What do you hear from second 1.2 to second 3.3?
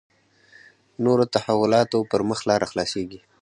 تحولاتو پر مخ لاره خلاصېږي.